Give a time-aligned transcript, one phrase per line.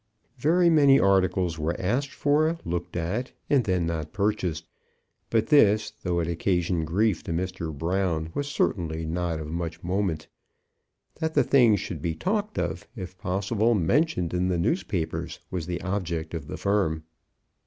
[0.39, 4.65] Very many articles were asked for, looked at, and then not purchased.
[5.29, 7.71] But this, though it occasioned grief to Mr.
[7.71, 10.27] Brown, was really not of much moment.
[11.19, 15.83] That the thing should be talked of, if possible mentioned in the newspapers was the
[15.83, 17.03] object of the firm.